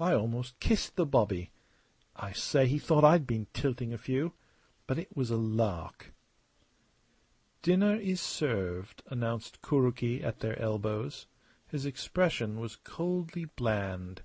I 0.00 0.14
almost 0.14 0.58
kissed 0.58 0.96
the 0.96 1.06
bobby. 1.06 1.52
I 2.16 2.32
say, 2.32 2.66
he 2.66 2.76
thought 2.76 3.04
I'd 3.04 3.24
been 3.24 3.46
tilting 3.52 3.92
a 3.92 3.98
few. 3.98 4.32
But 4.88 4.98
it 4.98 5.16
was 5.16 5.30
a 5.30 5.36
lark!" 5.36 6.12
"Dinner 7.62 7.94
is 7.94 8.20
served," 8.20 9.04
announced 9.06 9.62
Kuroki 9.62 10.24
at 10.24 10.40
their 10.40 10.58
elbows. 10.58 11.28
His 11.68 11.86
expression 11.86 12.58
was 12.58 12.74
coldly 12.74 13.44
bland. 13.44 14.22